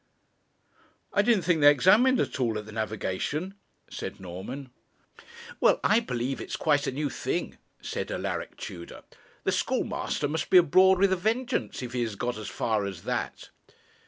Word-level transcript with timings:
'I 1.13 1.21
didn't 1.21 1.43
think 1.43 1.61
they 1.61 1.69
examined 1.69 2.19
at 2.19 2.39
all 2.39 2.57
at 2.57 2.65
the 2.65 2.71
Navigation,' 2.71 3.53
said 3.87 4.19
Norman. 4.19 4.71
'Well, 5.59 5.79
I 5.83 5.99
believe 5.99 6.41
it's 6.41 6.55
quite 6.55 6.87
a 6.87 6.91
new 6.91 7.07
thing,' 7.07 7.59
said 7.83 8.09
Alaric 8.11 8.57
Tudor. 8.57 9.03
'The 9.43 9.51
schoolmaster 9.51 10.27
must 10.27 10.49
be 10.49 10.57
abroad 10.57 10.97
with 10.97 11.13
a 11.13 11.17
vengeance, 11.17 11.83
if 11.83 11.93
he 11.93 12.01
has 12.01 12.15
got 12.15 12.35
as 12.39 12.47
far 12.49 12.85
as 12.87 13.03
that.' 13.03 13.51